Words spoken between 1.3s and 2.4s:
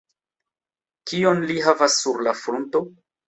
li havas sur la